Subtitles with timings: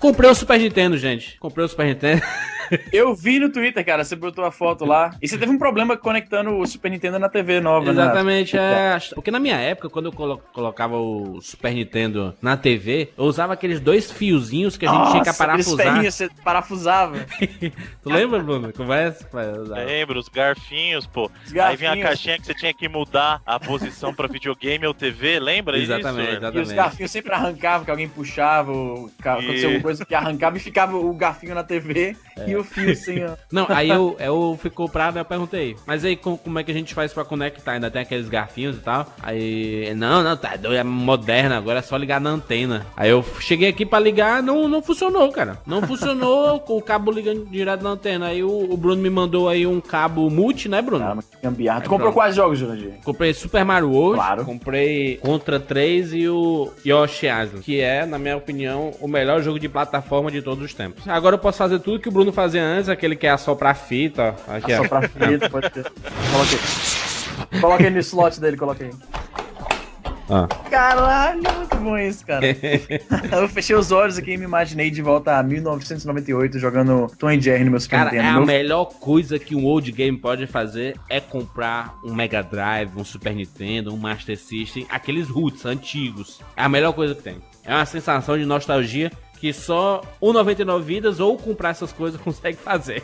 [0.00, 1.38] Comprei o Super Nintendo, gente.
[1.38, 2.22] Comprei o Super Nintendo.
[2.92, 5.10] Eu vi no Twitter, cara, você botou a foto lá.
[5.20, 8.96] E você teve um problema conectando o Super Nintendo na TV nova, Exatamente, né?
[8.96, 9.14] é.
[9.14, 13.52] Porque na minha época, quando eu colo colocava o Super Nintendo na TV, eu usava
[13.54, 16.04] aqueles dois fiozinhos que a gente Nossa, tinha que parafusar.
[16.04, 17.26] você parafusava.
[18.02, 18.72] tu lembra, Bruno?
[18.72, 19.28] Conversa?
[19.66, 21.30] Lembro, os garfinhos, pô.
[21.44, 21.70] Os garfinhos.
[21.70, 25.38] Aí vinha a caixinha que você tinha que mudar a posição pra videogame ou TV,
[25.38, 26.30] lembra exatamente, isso?
[26.38, 28.72] Exatamente, E os garfinhos sempre arrancavam, que alguém puxava,
[29.18, 32.50] aconteceu alguma coisa que arrancava e ficava o garfinho na TV é.
[32.50, 33.36] e o fio assim, ó.
[33.50, 36.74] Não, aí eu, eu fui comprado e eu perguntei, mas aí como é que a
[36.74, 37.72] gente faz pra conectar?
[37.72, 39.06] Ainda tem aqueles garfinhos e tal?
[39.22, 42.86] Aí, não, não, tá é moderna, agora é só ligar na antena.
[42.96, 45.58] Aí eu cheguei aqui pra ligar, não, não funcionou, cara.
[45.66, 48.26] Não funcionou com o cabo ligando direto na antena.
[48.26, 51.04] Aí o, o, Bruno me mandou aí um cabo multi, né, Bruno?
[51.04, 51.80] Ah, gambiarra.
[51.82, 52.94] Tu comprou quais jogos, Jurandir?
[53.04, 54.44] Comprei Super Mario World, claro.
[54.44, 59.58] comprei Contra 3 e o Yoshi Island, que é, na minha opinião, o melhor jogo
[59.58, 61.06] de plataforma de todos os tempos.
[61.08, 64.34] Agora eu posso fazer tudo que o Bruno fazia antes, aquele que é assoprar fita,
[64.48, 64.56] ó.
[64.56, 65.84] Aqui, assoprar fita, pode ter.
[66.32, 67.60] Coloquei.
[67.60, 68.90] Coloquei no slot dele, coloquei.
[70.28, 70.46] Ah.
[70.70, 72.44] Caralho, muito bom isso, cara.
[73.32, 77.64] eu fechei os olhos aqui e me imaginei de volta a 1998 jogando Tom Jerry
[77.64, 78.38] no meu Super cara, Nintendo.
[78.38, 82.92] É a melhor coisa que um old game pode fazer é comprar um Mega Drive,
[82.96, 86.40] um Super Nintendo, um Master System, aqueles roots antigos.
[86.56, 87.38] É a melhor coisa que tem.
[87.64, 92.58] É uma sensação de nostalgia que só o 99 vidas ou comprar essas coisas consegue
[92.58, 93.02] fazer.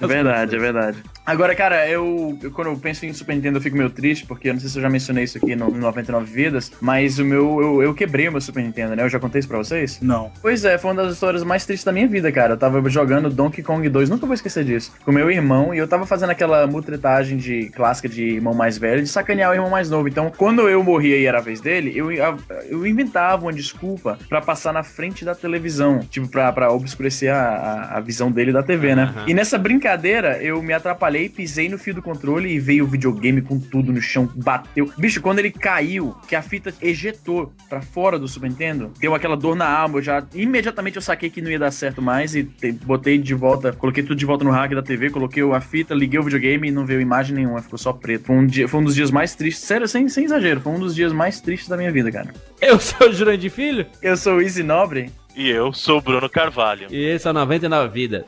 [0.00, 1.02] É verdade, é verdade.
[1.24, 4.48] Agora, cara, eu, eu, quando eu penso em Super Nintendo eu fico meio triste, porque
[4.48, 7.24] eu não sei se eu já mencionei isso aqui no, no 99 vidas, mas o
[7.24, 9.02] meu eu, eu, quebrei o meu Super Nintendo, né?
[9.02, 9.98] Eu já contei isso pra vocês?
[10.00, 10.30] Não.
[10.42, 12.54] Pois é, foi uma das histórias mais tristes da minha vida, cara.
[12.54, 15.88] Eu tava jogando Donkey Kong 2, nunca vou esquecer disso, com meu irmão, e eu
[15.88, 19.88] tava fazendo aquela mutretagem de clássica de irmão mais velho, de sacanear o irmão mais
[19.88, 20.08] novo.
[20.08, 24.40] Então, quando eu morria e era a vez dele, eu, eu inventava uma desculpa para
[24.40, 25.77] passar na frente da televisão,
[26.10, 29.14] tipo, pra, pra obscurecer a, a, a visão dele da TV, né?
[29.16, 29.24] Uhum.
[29.28, 33.42] E nessa brincadeira, eu me atrapalhei, pisei no fio do controle e veio o videogame
[33.42, 34.90] com tudo no chão, bateu.
[34.96, 39.36] Bicho, quando ele caiu, que a fita ejetou pra fora do Super Nintendo, deu aquela
[39.36, 42.44] dor na alma, eu já imediatamente eu saquei que não ia dar certo mais e
[42.44, 45.94] te, botei de volta, coloquei tudo de volta no hack da TV, coloquei a fita,
[45.94, 48.26] liguei o videogame e não veio imagem nenhuma, ficou só preto.
[48.26, 50.78] Foi um, dia, foi um dos dias mais tristes, sério, sem, sem exagero, foi um
[50.78, 52.32] dos dias mais tristes da minha vida, cara.
[52.60, 53.86] Eu sou o Jurandir Filho?
[54.02, 55.10] Eu sou o Easy Nobre.
[55.38, 56.88] E eu sou o Bruno Carvalho.
[56.92, 58.24] E esse é o 99 Vidas.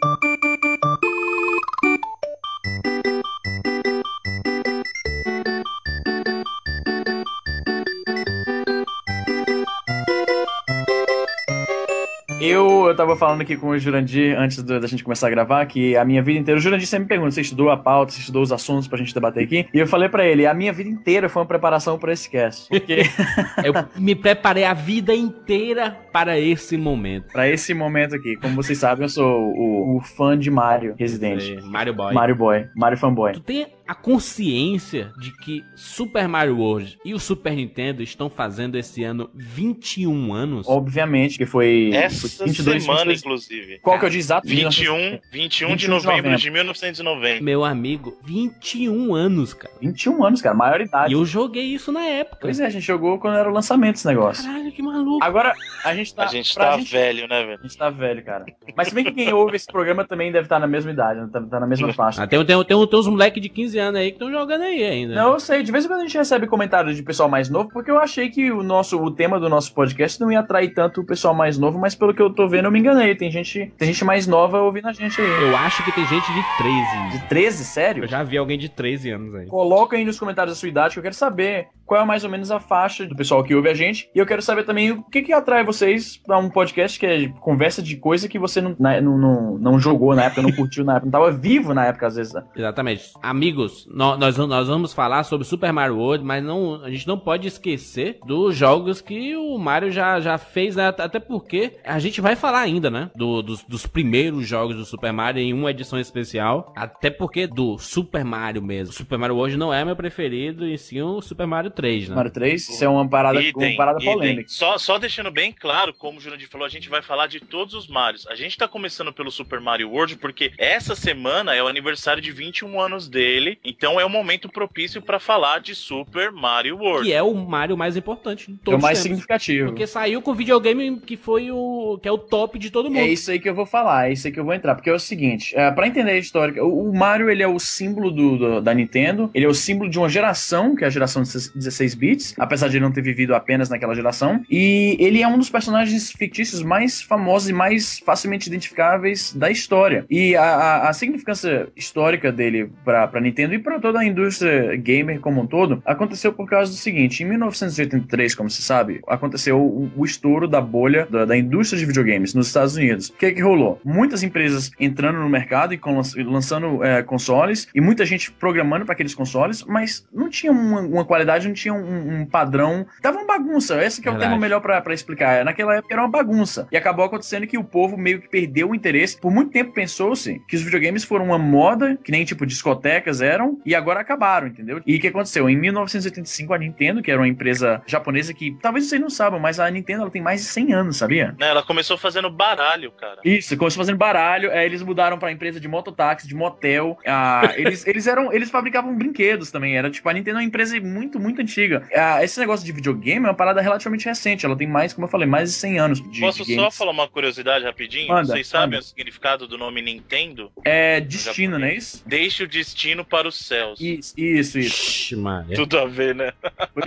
[12.41, 15.95] Eu, eu tava falando aqui com o Jurandir antes da gente começar a gravar que
[15.95, 16.57] a minha vida inteira.
[16.59, 19.13] O Jurandir sempre me pergunta: você estudou a pauta, você estudou os assuntos pra gente
[19.13, 19.67] debater aqui?
[19.71, 22.67] E eu falei pra ele: a minha vida inteira foi uma preparação pra esse cast.
[22.67, 23.03] Porque.
[23.63, 27.31] eu me preparei a vida inteira para esse momento.
[27.31, 28.35] Para esse momento aqui.
[28.37, 31.61] Como vocês sabem, eu sou o, o fã de Mario Resident.
[31.63, 32.13] Mario Boy.
[32.13, 32.65] Mario Boy.
[32.75, 33.33] Mario Fanboy.
[33.33, 38.77] Tu tem a consciência de que Super Mario World e o Super Nintendo estão fazendo
[38.77, 40.65] esse ano 21 anos?
[40.69, 41.91] Obviamente, que foi.
[41.93, 43.19] Essa 22, semana, 22.
[43.19, 43.79] inclusive.
[43.79, 44.47] Qual que é o dia exato?
[44.47, 47.43] 21, 21, 21 de novembro de, de 1990.
[47.43, 49.73] Meu amigo, 21 anos, cara.
[49.81, 51.13] 21 anos, cara, maioridade.
[51.13, 52.39] E eu joguei isso na época.
[52.41, 54.45] Pois é, a gente jogou quando era o lançamento desse negócio.
[54.45, 55.23] Caralho, que maluco.
[55.23, 55.53] Agora,
[55.83, 56.23] a gente tá.
[56.23, 57.59] A gente tá gente, velho, né, velho?
[57.59, 58.45] A gente tá velho, cara.
[58.75, 61.29] Mas se bem que quem ouve esse programa também deve estar na mesma idade, né?
[61.31, 62.23] tá, tá na mesma faixa.
[62.23, 64.83] Ah, tem, tem, tem, tem uns moleques de 15 anos aí que estão jogando aí
[64.83, 65.15] ainda.
[65.15, 65.63] Não, eu sei.
[65.63, 68.29] De vez em quando a gente recebe comentários de pessoal mais novo, porque eu achei
[68.29, 71.57] que o nosso o tema do nosso podcast não ia atrair tanto o pessoal mais
[71.57, 73.15] novo, mas pelo que eu tô vendo, eu me enganei.
[73.15, 75.41] Tem gente, tem gente mais nova ouvindo a gente aí.
[75.41, 77.07] Eu acho que tem gente de 13.
[77.09, 78.03] De 13, sério?
[78.03, 79.47] Eu já vi alguém de 13 anos aí.
[79.47, 82.29] Coloca aí nos comentários a sua idade que eu quero saber qual é mais ou
[82.29, 84.09] menos a faixa do pessoal que ouve a gente.
[84.13, 87.27] E eu quero saber também o que, que atrai vocês pra um podcast que é
[87.39, 90.93] conversa de coisa que você não, não, não, não jogou na época, não curtiu na
[90.93, 92.33] época, não tava vivo na época, às vezes.
[92.33, 92.43] Né?
[92.55, 93.11] Exatamente.
[93.21, 97.47] Amigos, nós, nós vamos falar sobre Super Mario World, mas não, a gente não pode
[97.47, 100.87] esquecer dos jogos que o Mario já, já fez, né?
[100.87, 103.09] até porque a gente vai falar ainda, né?
[103.15, 106.71] Do, dos, dos primeiros jogos do Super Mario em uma edição especial.
[106.75, 108.93] Até porque do Super Mario mesmo.
[108.93, 112.15] Super Mario World não é meu preferido, e sim o Super Mario 3, né?
[112.15, 114.49] Mario 3, isso é uma parada, uma parada polêmica.
[114.49, 117.73] Só, só deixando bem claro, como o Jurandir falou, a gente vai falar de todos
[117.73, 118.27] os Marios.
[118.27, 122.31] A gente tá começando pelo Super Mario World porque essa semana é o aniversário de
[122.31, 127.07] 21 anos dele, então é o momento propício para falar de Super Mario World.
[127.07, 128.53] Que é o Mario mais importante.
[128.65, 129.01] é o mais tempos.
[129.01, 129.69] significativo.
[129.69, 132.99] Porque saiu com videogame que foi o que é o top de todo mundo.
[132.99, 134.89] É isso aí que eu vou falar, é isso aí que eu vou entrar, porque
[134.89, 138.11] é o seguinte, é, para entender a história, o, o, Mario ele é o símbolo
[138.11, 141.23] do, do, da Nintendo, ele é o símbolo de uma geração, que é a geração
[141.23, 145.37] de 16 bits, apesar de não ter vivido apenas naquela geração, e ele é um
[145.37, 150.05] dos personagens fictícios mais famosos e mais facilmente identificáveis da história.
[150.09, 155.19] E a, a, a significância histórica dele para Nintendo e para toda a indústria gamer
[155.19, 159.91] como um todo aconteceu por causa do seguinte: em 1983, como se sabe, aconteceu o,
[159.95, 163.09] o estouro da bolha da, da, indústria de videogames nos Estados Unidos.
[163.09, 163.79] O que é que rolou?
[163.83, 168.93] Muitas empresas entrando no mercado e com, lançando é, consoles e muita gente programando para
[168.93, 172.85] aqueles consoles, mas não tinha uma, uma qualidade, não tinha um, um, padrão.
[173.01, 173.83] Tava uma bagunça.
[173.83, 175.43] Esse que é o termo melhor para explicar.
[175.45, 176.67] Naquela época era uma bagunça.
[176.71, 179.19] E acabou acontecendo que o povo meio que perdeu o interesse.
[179.19, 183.59] Por muito tempo pensou-se que os videogames foram uma moda, que nem tipo discotecas eram,
[183.65, 184.81] e agora acabaram, entendeu?
[184.85, 185.49] E o que aconteceu?
[185.49, 189.59] Em 1985, a Nintendo, que era uma empresa japonesa que talvez vocês não saibam, mas
[189.59, 191.35] a Nintendo ela tem mais de 100 anos, sabia?
[191.39, 193.19] É, ela começou fazendo baralho, cara.
[193.23, 194.49] Isso, começou fazendo baralho.
[194.51, 196.97] É, eles mudaram pra empresa de mototáxi, de motel.
[197.05, 198.31] Ah, eles, eles eram.
[198.31, 199.77] Eles fabricavam brinquedos também.
[199.77, 201.87] Era tipo, a Nintendo é uma empresa muito, muito antiga.
[201.93, 204.45] Ah, esse negócio de videogame é uma parada relativamente recente.
[204.45, 206.11] Ela tem mais, como eu falei, mais de 100 anos.
[206.11, 208.07] De, Posso de só falar uma curiosidade rapidinho?
[208.07, 208.79] Manda, Vocês sabem manda.
[208.79, 210.51] o significado do nome Nintendo?
[210.63, 212.03] É destino, não é isso?
[212.05, 213.79] Deixe o destino para os céus.
[213.79, 214.59] Isso, isso.
[214.59, 214.81] isso.
[214.81, 215.15] Ixi,
[215.55, 216.33] Tudo a ver, né?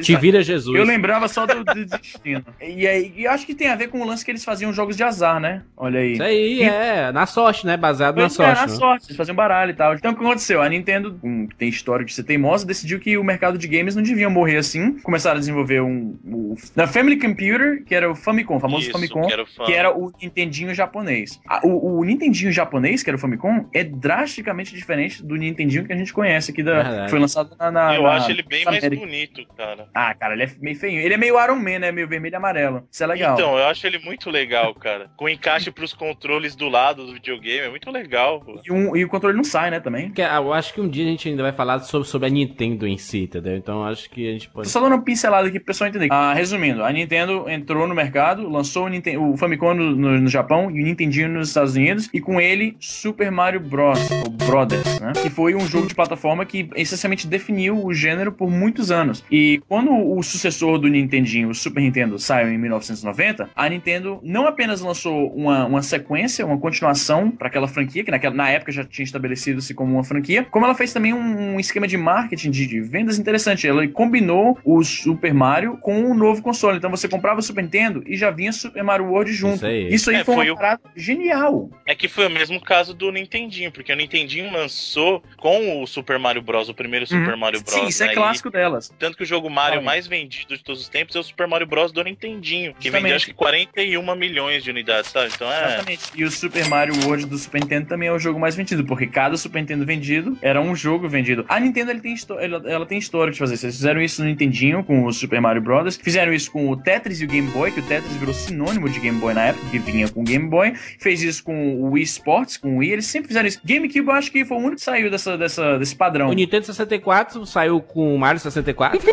[0.01, 0.77] Te vira Jesus.
[0.77, 2.45] Eu lembrava só do, do destino.
[2.61, 4.97] E aí, e acho que tem a ver com o lance que eles faziam jogos
[4.97, 5.63] de azar, né?
[5.77, 6.13] Olha aí.
[6.13, 6.63] Isso aí, e...
[6.63, 7.77] é, na sorte, né?
[7.77, 8.61] Baseado pois na é, sorte.
[8.61, 8.79] na né?
[8.79, 9.95] sorte, eles faziam baralho e tal.
[9.95, 10.63] Então o que aconteceu?
[10.63, 13.95] A Nintendo, um, que tem histórico de ser teimosa, decidiu que o mercado de games
[13.95, 14.99] não devia morrer assim.
[15.01, 16.19] Começaram a desenvolver um.
[16.25, 19.73] um na Family Computer, que era o Famicom, o famoso Isso, Famicom, que era, que
[19.73, 21.41] era, o Nintendinho japonês.
[21.63, 25.97] o, o, Nintendinho japonês, que era o Famicom, é drasticamente diferente do Nintendinho que a
[25.97, 27.09] gente conhece aqui da.
[27.09, 27.71] foi lançado na.
[27.71, 29.89] na Eu na, acho ele bem mais bonito, cara.
[29.95, 31.01] Ah, cara, ele é meio feio.
[31.01, 31.93] Ele é meio Iron Man, né?
[31.93, 32.87] Meio vermelho e amarelo.
[32.91, 33.35] Isso é legal.
[33.35, 35.11] Então, eu acho ele muito legal, cara.
[35.17, 38.45] Com encaixe pros controles do lado do videogame, é muito legal.
[38.65, 40.13] E, um, e, o controle não sai, né, também?
[40.17, 42.97] Eu acho que um dia a gente ainda vai falar sobre, sobre a Nintendo em
[42.97, 43.57] si, entendeu?
[43.57, 44.69] Então acho que a gente pode.
[44.69, 46.09] Só dando uma pincelada aqui pro pessoal entender.
[46.11, 50.29] Ah, resumindo, a Nintendo entrou no mercado, lançou o, Nintendo, o Famicom no, no, no,
[50.29, 53.99] Japão e o Nintendinho nos Estados Unidos, e com ele Super Mario Bros.
[54.11, 55.13] ou Brothers, né?
[55.21, 59.25] Que foi um jogo de plataforma que essencialmente definiu o gênero por muitos anos.
[59.31, 64.47] E quando o sucessor do Nintendinho, o Super Nintendo, saiu em 1990, a Nintendo não
[64.47, 68.85] apenas lançou uma, uma sequência, uma continuação para aquela franquia, que naquela, na época já
[68.85, 72.67] tinha estabelecido-se como uma franquia, como ela fez também um, um esquema de marketing, de,
[72.67, 73.67] de, vendas interessante.
[73.67, 74.24] Ela combinou
[74.65, 76.79] o Super Mario com o um novo console.
[76.79, 79.57] Então você comprava o Super Nintendo e já vinha Super Mario World junto.
[79.57, 81.71] Isso aí, Isso aí é, foi, foi uma parada genial.
[81.87, 86.19] É que foi o mesmo caso do Nintendinho, porque o Nintendinho lançou com o Super
[86.19, 87.75] Mario Bros., o primeiro Super hum, Mario Bros.
[87.75, 88.15] Sim, isso é né?
[88.15, 88.93] clássico delas.
[88.99, 91.67] Tanto que o jogo Mario mais vendido de todos os tempos é o Super Mario
[91.67, 91.93] Bros.
[91.93, 95.31] do Nintendinho, que vendeu acho que 41 milhões de unidades, sabe?
[95.35, 95.67] Então é.
[95.67, 96.03] Exatamente.
[96.15, 99.07] E o Super Mario World do Super Nintendo também é o jogo mais vendido, porque
[99.07, 101.45] cada Super Nintendo vendido era um jogo vendido.
[101.49, 103.67] A Nintendo ele tem ela, ela tem história de fazer isso.
[103.67, 105.97] Eles fizeram isso no Nintendinho com o Super Mario Bros.
[105.97, 109.01] Fizeram isso com o Tetris e o Game Boy, que o Tetris virou sinônimo de
[109.01, 110.75] Game Boy na época, que vinha com o Game Boy.
[110.99, 112.93] Fez isso com o Wii Sports, com o Wii.
[112.93, 113.61] Eles sempre fizeram isso.
[113.65, 116.29] GameCube eu acho que foi o único que saiu dessa, dessa, desse padrão.
[116.29, 118.97] O Nintendo 64 saiu com o Mario 64.
[118.97, 119.07] It's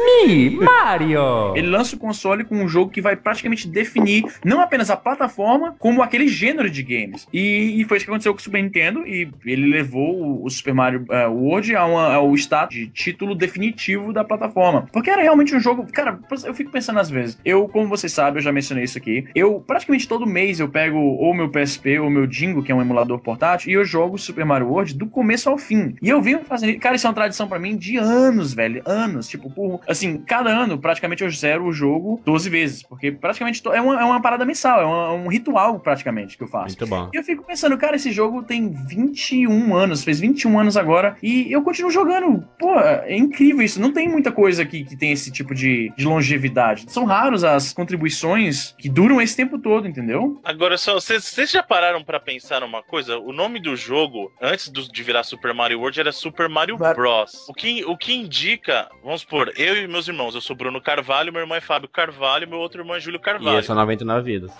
[0.59, 1.55] Mario!
[1.55, 5.75] Ele lança o console com um jogo que vai praticamente definir não apenas a plataforma,
[5.79, 7.27] como aquele gênero de games.
[7.33, 10.49] E, e foi isso que aconteceu com o Super Nintendo, e ele levou o, o
[10.49, 14.87] Super Mario uh, World a uma, ao status de título definitivo da plataforma.
[14.91, 15.85] Porque era realmente um jogo.
[15.91, 17.37] Cara, eu fico pensando às vezes.
[17.43, 19.25] Eu, como vocês sabem, eu já mencionei isso aqui.
[19.33, 22.81] Eu praticamente todo mês eu pego ou meu PSP ou meu Dingo, que é um
[22.81, 25.95] emulador portátil, e eu jogo Super Mario World do começo ao fim.
[26.01, 26.77] E eu venho fazendo.
[26.79, 28.81] Cara, isso é uma tradição para mim de anos, velho.
[28.85, 29.27] Anos.
[29.27, 29.81] Tipo, por.
[29.87, 32.83] Assim, cada ano, praticamente eu zero o jogo 12 vezes.
[32.83, 36.47] Porque praticamente é uma, é uma parada mensal, é uma, um ritual praticamente que eu
[36.47, 36.77] faço.
[36.77, 37.09] Muito bom.
[37.13, 41.51] E eu fico pensando, cara, esse jogo tem 21 anos, fez 21 anos agora, e
[41.51, 42.43] eu continuo jogando.
[42.59, 43.81] Pô, é incrível isso.
[43.81, 46.85] Não tem muita coisa que, que tem esse tipo de, de longevidade.
[46.87, 50.39] São raros as contribuições que duram esse tempo todo, entendeu?
[50.43, 53.17] Agora, só, vocês já pararam pra pensar numa coisa?
[53.19, 56.95] O nome do jogo, antes do- de virar Super Mario World, era Super Mario Var-
[56.95, 57.45] Bros.
[57.49, 61.31] O que, o que indica, vamos supor, eu e meus irmãos, eu sou Bruno Carvalho,
[61.33, 63.57] meu irmão é Fábio Carvalho, meu outro irmão é Júlio E Carvalho.
[63.57, 64.51] é só 99 vidas.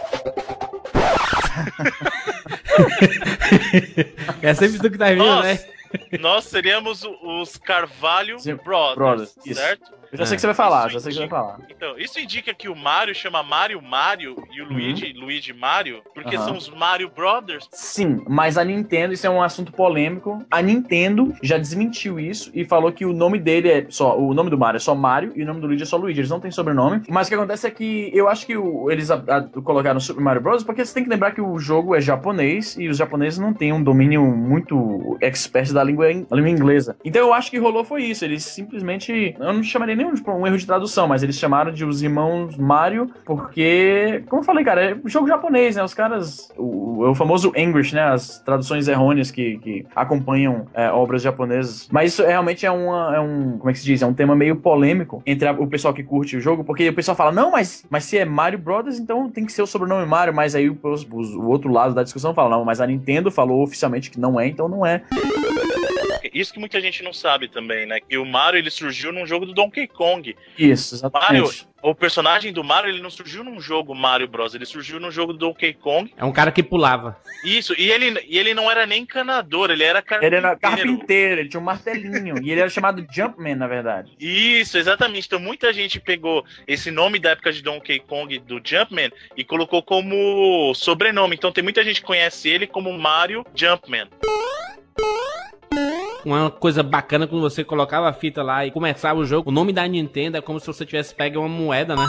[4.42, 5.60] é sempre tu que tá vindo, Nossa, né?
[6.20, 9.62] Nós seríamos os Carvalho Brothers, Brothers, isso.
[10.12, 10.36] Eu já sei É.
[10.36, 11.58] que você vai falar, Isso já sei que você vai falar.
[11.70, 16.36] Então, isso indica que o Mario chama Mario Mario e o Luigi Luigi Mario, porque
[16.36, 16.46] Aham.
[16.46, 17.68] são os Mario Brothers.
[17.72, 20.44] Sim, mas a Nintendo, isso é um assunto polêmico.
[20.52, 24.18] A Nintendo já desmentiu isso e falou que o nome dele é só.
[24.18, 26.20] O nome do Mario é só Mario e o nome do Luigi é só Luigi.
[26.20, 27.04] Eles não têm sobrenome.
[27.10, 30.22] Mas o que acontece é que eu acho que o- eles a- a- colocaram Super
[30.22, 30.64] Mario Bros.
[30.64, 33.72] porque você tem que lembrar que o jogo é japonês e os japoneses não têm
[33.74, 36.96] um domínio muito expert da língua, in- língua inglesa.
[37.06, 38.26] Então eu acho que rolou foi isso.
[38.26, 39.36] Eles simplesmente.
[39.40, 42.58] Eu não chamaria nem de um erro de tradução, mas eles chamaram de os irmãos
[42.58, 44.24] Mario porque.
[44.30, 45.84] Como eu falei, cara, é jogo japonês, né?
[45.84, 46.50] Os caras.
[46.58, 48.04] O, o famoso English, né?
[48.04, 51.88] As traduções errôneas que, que acompanham é, obras japonesas.
[51.92, 53.58] Mas isso realmente é, uma, é um.
[53.58, 54.02] Como é que se diz?
[54.02, 56.94] É um tema meio polêmico entre a- o pessoal que curte o jogo, porque o
[56.94, 60.06] pessoal fala, não, mas, mas se é Mario Brothers, então tem que ser o sobrenome
[60.06, 60.34] Mario.
[60.34, 64.10] Mas aí o, o outro lado da discussão fala, não, mas a Nintendo falou oficialmente
[64.12, 65.02] que não é, então não é.
[66.34, 68.00] Isso que muita gente não sabe também, né?
[68.00, 70.36] Que o Mario ele surgiu num jogo do Donkey Kong.
[70.58, 71.32] Isso, exatamente.
[71.42, 75.10] Mario- O personagem do Mario ele não surgiu num jogo Mario Bros, ele surgiu num
[75.10, 76.14] jogo do Donkey Kong.
[76.16, 77.18] É um cara que pulava.
[77.44, 80.36] Isso, e ele, e ele não era nem encanador, ele era Ele carpinteiro.
[80.48, 82.36] era carpinteiro, ele tinha um martelinho.
[82.40, 84.12] e ele era chamado Jumpman, na verdade.
[84.20, 85.26] Isso, exatamente.
[85.26, 89.82] Então muita gente pegou esse nome da época de Donkey Kong do Jumpman e colocou
[89.82, 91.36] como sobrenome.
[91.36, 94.08] Então tem muita gente que conhece ele como Mario Jumpman.
[96.26, 99.74] Uma coisa bacana quando você colocava a fita lá e começava o jogo, o nome
[99.74, 102.08] da Nintendo é como se você tivesse pego uma moeda, né?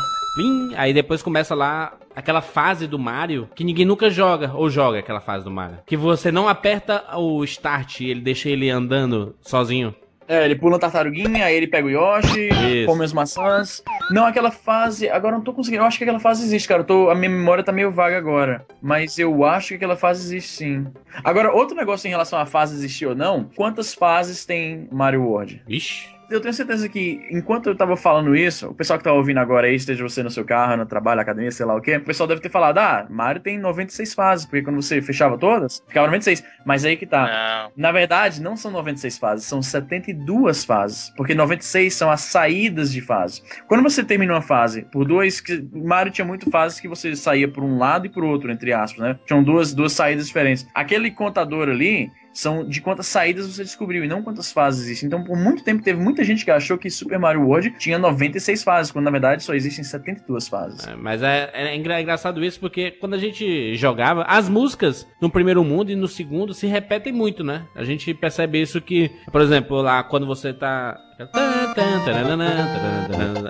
[0.76, 5.20] Aí depois começa lá aquela fase do Mario que ninguém nunca joga, ou joga aquela
[5.20, 5.78] fase do Mario.
[5.86, 9.94] Que você não aperta o start e ele deixa ele andando sozinho.
[10.32, 12.86] É, ele pula uma tartaruguinha, aí ele pega o Yoshi, Isso.
[12.86, 13.82] come as maçãs.
[14.10, 15.06] Não, aquela fase.
[15.10, 15.82] Agora eu não tô conseguindo.
[15.82, 16.82] Eu acho que aquela fase existe, cara.
[16.82, 18.64] Tô, a minha memória tá meio vaga agora.
[18.80, 20.86] Mas eu acho que aquela fase existe sim.
[21.22, 25.62] Agora, outro negócio em relação à fase existir ou não: quantas fases tem Mario World?
[25.66, 26.08] Vixe.
[26.32, 29.66] Eu tenho certeza que, enquanto eu tava falando isso, o pessoal que tá ouvindo agora
[29.66, 32.04] aí, esteja você no seu carro, no trabalho, na academia, sei lá o quê, o
[32.04, 36.06] pessoal deve ter falado: ah, Mario tem 96 fases, porque quando você fechava todas, ficava
[36.06, 36.42] 96.
[36.64, 37.26] Mas aí que tá.
[37.66, 37.72] Não.
[37.76, 41.10] Na verdade, não são 96 fases, são 72 fases.
[41.16, 43.42] Porque 96 são as saídas de fase.
[43.68, 45.40] Quando você termina uma fase por dois.
[45.40, 48.72] que- Mario tinha muito fases que você saía por um lado e por outro, entre
[48.72, 49.18] aspas, né?
[49.26, 50.66] Tinham duas, duas saídas diferentes.
[50.74, 52.10] Aquele contador ali.
[52.32, 55.06] São de quantas saídas você descobriu e não quantas fases existem.
[55.06, 58.62] Então, por muito tempo, teve muita gente que achou que Super Mario World tinha 96
[58.64, 60.86] fases, quando na verdade só existem 72 fases.
[60.86, 65.30] É, mas é, é engra- engraçado isso porque quando a gente jogava, as músicas no
[65.30, 67.64] primeiro mundo e no segundo se repetem muito, né?
[67.74, 70.98] A gente percebe isso que, por exemplo, lá quando você tá.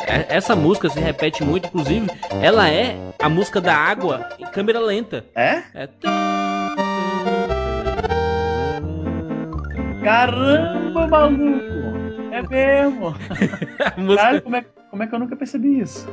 [0.07, 2.07] É- Essa música se repete muito, inclusive,
[2.43, 5.25] ela é a música da água em câmera lenta.
[5.35, 5.63] É?
[5.75, 5.89] É.
[10.03, 11.63] Caramba, maluco!
[12.33, 13.15] É mesmo!
[13.97, 16.07] Música- Caralho, como é, como é que eu nunca percebi isso?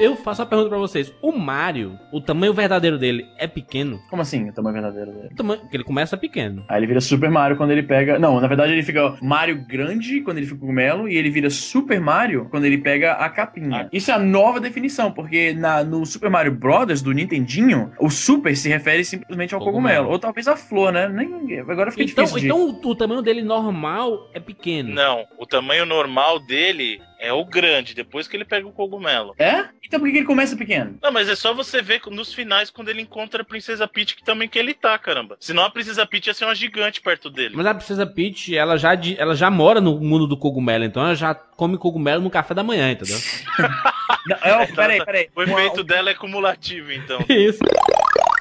[0.00, 4.00] Eu faço a pergunta pra vocês: o Mario, o tamanho verdadeiro dele é pequeno?
[4.08, 5.28] Como assim, o tamanho verdadeiro dele?
[5.32, 6.64] O tamanho, porque ele começa pequeno.
[6.68, 8.18] Aí ele vira Super Mario quando ele pega.
[8.18, 12.00] Não, na verdade ele fica Mario grande quando ele fica cogumelo e ele vira Super
[12.00, 13.82] Mario quando ele pega a capinha.
[13.82, 13.88] Ah.
[13.92, 18.56] Isso é a nova definição, porque na, no Super Mario Brothers do Nintendinho, o Super
[18.56, 19.80] se refere simplesmente ao cogumelo.
[19.80, 20.12] Cogumelo.
[20.12, 21.08] Ou talvez a flor, né?
[21.08, 22.46] Nem, agora fica Então, difícil de...
[22.46, 24.94] então o, o tamanho dele normal é pequeno.
[24.94, 29.34] Não, o tamanho normal dele é o grande, depois que ele pega o cogumelo.
[29.38, 29.66] É?
[29.90, 30.96] Então por que ele começa pequeno?
[31.02, 34.22] Não, mas é só você ver nos finais quando ele encontra a Princesa Peach que
[34.22, 35.36] também que ele tá, caramba.
[35.40, 37.56] Senão a Princesa Peach ia ser uma gigante perto dele.
[37.56, 41.02] Mas a Princesa Peach, ela já, de- ela já mora no mundo do cogumelo, então
[41.04, 43.18] ela já come cogumelo no café da manhã, entendeu?
[44.28, 45.28] Não, é, peraí, peraí.
[45.34, 47.18] O Uma- efeito dela é cumulativo, então.
[47.28, 47.58] Isso.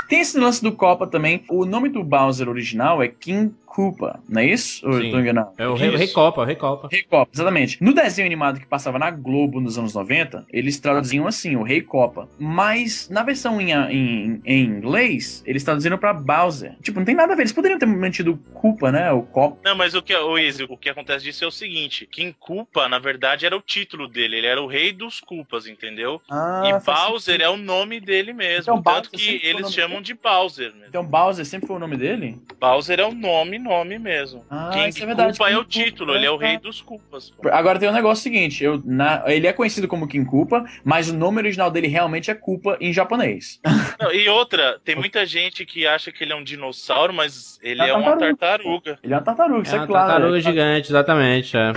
[0.09, 1.43] Tem esse lance do Copa também.
[1.47, 4.85] O nome do Bowser original é King Koopa, não é isso?
[4.85, 5.11] Ou eu Sim.
[5.11, 5.51] tô enganado?
[5.57, 6.89] É o Rei, Copa, o Rei Copa.
[6.91, 7.81] Rei Copa, exatamente.
[7.81, 11.81] No desenho animado que passava na Globo nos anos 90, eles traduziam assim, o Rei
[11.81, 12.27] Copa.
[12.39, 16.75] Mas na versão em, em, em inglês, eles traduziram pra Bowser.
[16.81, 17.43] Tipo, não tem nada a ver.
[17.43, 19.11] Eles poderiam ter mantido Koopa, né?
[19.11, 19.59] O Copa.
[19.63, 22.89] Não, mas o que, o, Izzy, o que acontece disso é o seguinte: King Koopa,
[22.89, 24.37] na verdade, era o título dele.
[24.37, 26.19] Ele era o rei dos Culpas, entendeu?
[26.29, 27.43] Ah, e Bowser sentido.
[27.43, 28.73] é o nome dele mesmo.
[28.73, 30.87] Então, Tanto Bowser que eles chamam chamam de Bowser mesmo.
[30.87, 32.37] Então Bowser sempre foi o nome dele?
[32.59, 34.43] Bowser é o nome, nome mesmo.
[34.49, 35.37] Ah, King isso é verdade.
[35.37, 36.45] Koopa é o King título, Koopa, ele é o tá.
[36.45, 37.29] rei dos culpas.
[37.29, 37.49] pô.
[37.49, 41.13] Agora tem um negócio seguinte, eu, na- ele é conhecido como King Koopa, mas o
[41.15, 43.59] nome original dele realmente é Koopa em japonês.
[43.99, 47.81] Não, e outra, tem muita gente que acha que ele é um dinossauro, mas ele
[47.81, 48.97] É é, uma uma tartaruga.
[49.03, 50.07] Ele é uma tartaruga, isso É é, claro.
[50.09, 50.41] tartaruga é.
[50.41, 51.57] gigante, exatamente.
[51.57, 51.71] é.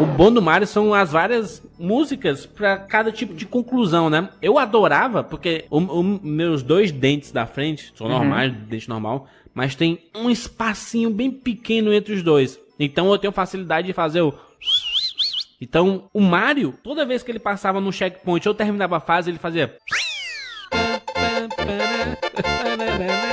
[0.00, 4.28] O bom do Mario são as várias músicas pra cada tipo de conclusão, né?
[4.40, 8.12] Eu adorava, porque o, o- meus dois dentes da frente são Uhum.
[8.14, 12.58] normais, dente normal, mas tem um espacinho bem pequeno entre os dois.
[12.78, 14.32] Então eu tenho facilidade de fazer o.
[15.64, 19.38] Então, o Mario, toda vez que ele passava no checkpoint ou terminava a fase, ele
[19.38, 19.76] fazia.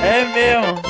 [0.02, 0.89] É mesmo.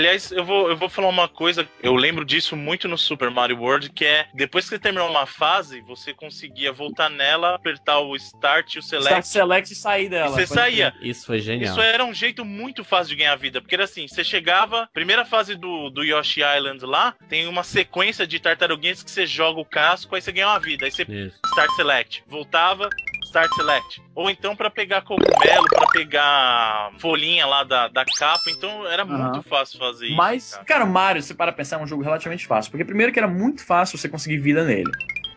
[0.00, 3.58] Aliás, eu vou, eu vou falar uma coisa, eu lembro disso muito no Super Mario
[3.60, 8.16] World, que é depois que você terminou uma fase, você conseguia voltar nela, apertar o
[8.16, 9.28] Start e o Start Select.
[9.28, 10.30] Select e sair E dela.
[10.30, 10.94] você pode saía.
[11.02, 11.70] Isso foi genial.
[11.70, 15.26] Isso era um jeito muito fácil de ganhar vida, porque era assim, você chegava, primeira
[15.26, 19.66] fase do, do Yoshi Island lá, tem uma sequência de tartaruguinhas que você joga o
[19.66, 21.38] casco, aí você ganha uma vida, aí você Isso.
[21.44, 22.88] Start Select, voltava,
[23.30, 24.02] Start Select.
[24.14, 29.30] Ou então pra pegar cogumelo, pra pegar folhinha lá da, da capa, então era Aham.
[29.32, 30.16] muito fácil fazer isso.
[30.16, 30.64] Mas, cara.
[30.64, 32.70] cara, o Mario, se para pensar, é um jogo relativamente fácil.
[32.72, 34.90] Porque primeiro que era muito fácil você conseguir vida nele.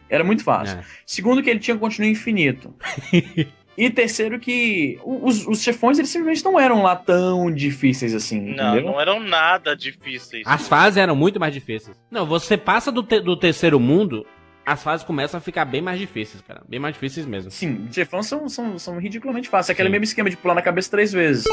[0.09, 0.79] Era muito fácil.
[0.79, 0.83] É.
[1.05, 2.73] Segundo que ele tinha um continuo infinito.
[3.77, 8.73] e terceiro que os, os chefões, eles simplesmente não eram lá tão difíceis assim, Não,
[8.73, 8.91] entendeu?
[8.91, 10.43] não eram nada difíceis.
[10.47, 11.95] As fases eram muito mais difíceis.
[12.11, 14.25] Não, você passa do, te- do terceiro mundo,
[14.65, 16.61] as fases começam a ficar bem mais difíceis, cara.
[16.67, 17.51] Bem mais difíceis mesmo.
[17.51, 19.69] Sim, chefões são, são, são ridiculamente fáceis.
[19.69, 19.91] É aquele Sim.
[19.91, 21.45] mesmo esquema de pular na cabeça três vezes.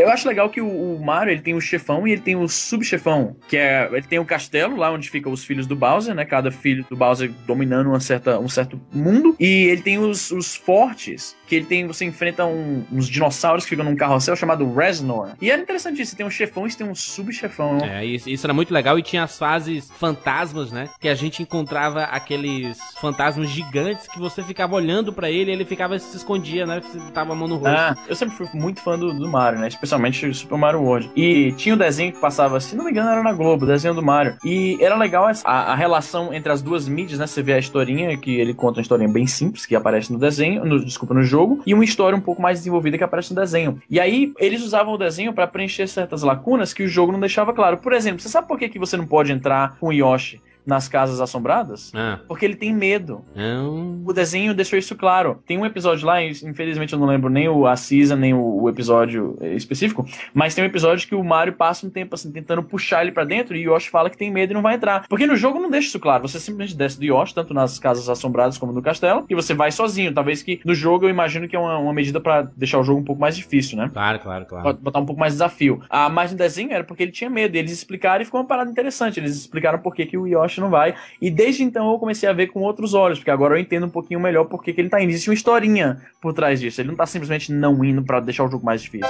[0.00, 2.48] Eu acho legal que o, o Mario ele tem o chefão e ele tem o
[2.48, 6.24] subchefão, que é ele tem o castelo lá onde ficam os filhos do Bowser, né?
[6.24, 10.54] Cada filho do Bowser dominando uma certa, um certo mundo e ele tem os, os
[10.56, 15.30] fortes, que ele tem você enfrenta um- uns dinossauros que ficam num carrossel chamado Reznor.
[15.40, 17.78] E era interessante isso, você tem um chefão e tem um subchefão.
[17.84, 20.88] É, isso, isso era muito legal e tinha as fases fantasmas, né?
[21.00, 25.64] Que a gente encontrava aqueles fantasmas gigantes que você ficava olhando pra ele e ele
[25.64, 26.80] ficava se escondia, né?
[26.80, 27.76] Você tava a mão no rosto.
[27.76, 29.68] Ah, eu sempre fui muito fã do, do Mario, né?
[29.82, 31.10] Especialmente Super Mario World.
[31.16, 34.02] E tinha o desenho que passava, se não me engano, era na Globo, desenho do
[34.02, 34.36] Mario.
[34.44, 37.26] E era legal a, a relação entre as duas mídias, né?
[37.26, 40.64] Você vê a historinha, que ele conta uma historinha bem simples, que aparece no desenho,
[40.64, 43.82] no, desculpa, no jogo, e uma história um pouco mais desenvolvida que aparece no desenho.
[43.90, 47.52] E aí, eles usavam o desenho pra preencher certas lacunas que o jogo não deixava
[47.52, 47.78] claro.
[47.78, 50.88] Por exemplo, você sabe por que, que você não pode entrar com o Yoshi nas
[50.88, 51.92] casas assombradas?
[51.94, 54.02] Ah, Porque ele tem medo não.
[54.04, 55.42] o desenho deixou isso claro.
[55.46, 58.68] Tem um episódio lá, infelizmente eu não lembro nem o a season, nem o, o
[58.68, 62.62] episódio eh, específico, mas tem um episódio que o Mario passa um tempo assim tentando
[62.62, 65.06] puxar ele pra dentro e o Yoshi fala que tem medo e não vai entrar.
[65.08, 66.22] Porque no jogo não deixa isso claro.
[66.28, 69.70] Você simplesmente desce do Yoshi, tanto nas casas assombradas como no castelo, e você vai
[69.72, 70.12] sozinho.
[70.14, 73.00] Talvez que no jogo eu imagino que é uma, uma medida pra deixar o jogo
[73.00, 73.90] um pouco mais difícil, né?
[73.92, 74.64] Claro, claro, claro.
[74.64, 75.82] Bot- botar um pouco mais de desafio.
[75.90, 77.56] Ah, mas no desenho era porque ele tinha medo.
[77.56, 79.18] E eles explicaram e ficou uma parada interessante.
[79.18, 80.94] Eles explicaram por que, que o Yoshi não vai.
[81.20, 83.90] E desde então eu comecei a ver com outros olhos, porque agora eu entendo um
[83.90, 85.10] pouquinho melhor por que, que ele tá indo.
[85.10, 86.80] Existe uma historinha por trás disso.
[86.80, 89.08] Ele não tá simplesmente não indo pra deixar o jogo mais difícil.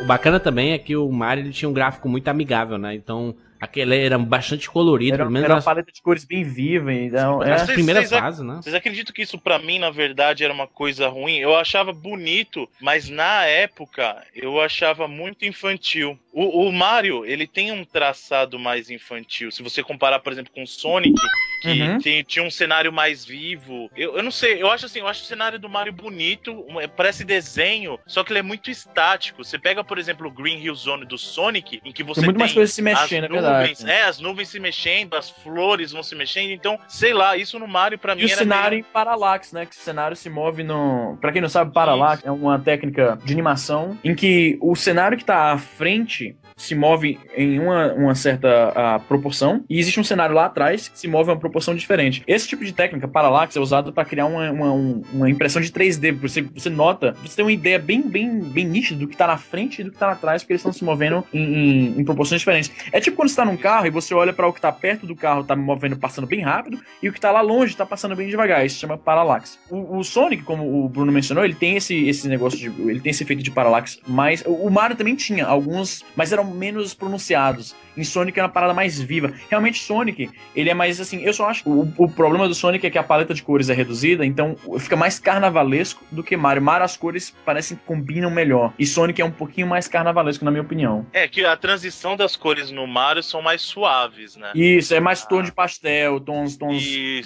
[0.00, 2.94] O bacana também é que o Mario ele tinha um gráfico muito amigável, né?
[2.94, 6.44] Então, aquele era bastante colorido, Era, pelo menos era uma as, paleta de cores bem
[6.44, 6.92] viva.
[6.92, 7.52] Então, é.
[7.52, 8.56] as Vocês- primeiras vocês- fases, né?
[8.62, 11.36] Vocês acreditam que isso pra mim, na verdade, era uma coisa ruim?
[11.38, 16.18] Eu achava bonito, mas na época eu achava muito infantil.
[16.32, 19.50] O, o Mario, ele tem um traçado mais infantil.
[19.50, 21.14] Se você comparar, por exemplo, com o Sonic,
[21.60, 21.98] que Uhum.
[21.98, 23.90] tem- tinha um cenário mais vivo.
[23.96, 26.64] Eu, eu não sei, eu acho assim, eu acho o cenário do Mario bonito,
[26.96, 29.42] parece desenho, só que ele é muito estático.
[29.44, 32.38] Você pega, por exemplo, o Green Hill Zone do Sonic, em que você Tem muito
[32.38, 33.58] mais coisas se as mexendo, é verdade.
[33.70, 36.50] nuvens, é, as nuvens se mexendo, as flores vão se mexendo.
[36.50, 39.66] Então, sei lá, isso no Mario pra mim E o cenário meio- em paralaxe, né?
[39.66, 41.16] Que o cenário se move no.
[41.20, 45.24] Pra quem não sabe, paralaxe é uma técnica de animação em que o cenário que
[45.24, 50.34] tá à frente se move em uma, uma certa ah, proporção e existe um cenário
[50.34, 52.22] lá atrás que se move em uma proporção diferente.
[52.26, 55.70] Esse tipo de técnica, paralaxe, é usado para criar uma, uma, um- uma impressão de
[55.70, 56.12] 3D.
[56.12, 59.36] Você, você nota, você tem uma ideia bem, bem, bem nítida do que tá na
[59.36, 62.40] frente e do que tá atrás, porque eles estão se movendo em, em- em proporções
[62.40, 62.70] diferentes.
[62.92, 65.06] É tipo quando você tá num carro e você olha para o que tá perto
[65.06, 68.14] do carro, tá movendo, passando bem rápido, e o que tá lá longe tá passando
[68.16, 68.64] bem devagar.
[68.64, 69.58] Isso se chama paralaxe.
[69.70, 72.66] O, o Sonic, como o Bruno mencionou, ele tem esse, esse negócio de.
[72.88, 76.94] Ele tem esse efeito de paralaxe, mas o Mario também tinha alguns, mas eram menos
[76.94, 77.74] pronunciados.
[77.96, 79.32] Em Sonic é uma parada mais viva.
[79.50, 81.20] Realmente, Sonic, ele é mais assim.
[81.22, 83.74] Eu só acho o, o problema do Sonic é que a paleta de cores é
[83.74, 86.60] reduzida, então fica mais carnavalesco do que Mario.
[86.60, 88.72] Mario, as cores parecem que combinam melhor.
[88.78, 91.06] E Sonic é um pouquinho mais carnavalesco, na minha opinião.
[91.12, 94.50] É que a transição das cores no Mario são mais suaves, né?
[94.54, 96.84] Isso, é mais tom de pastel, tons, tons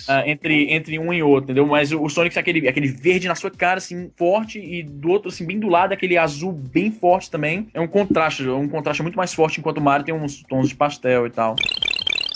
[0.09, 1.67] uh, entre, entre um e outro, entendeu?
[1.67, 5.11] Mas o, o Sonic tem aquele, aquele verde na sua cara, assim, forte, e do
[5.11, 7.69] outro, assim, bem do lado, aquele azul bem forte também.
[7.73, 10.75] É um contraste, um contraste muito mais forte, enquanto o Mario tem uns tons de
[10.75, 11.57] pastel e tal